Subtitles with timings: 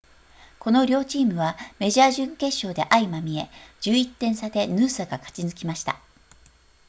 [0.57, 3.51] この両チームはメジャー準決勝で相まみえ
[3.81, 6.01] 11点差でヌーサが勝ち抜きました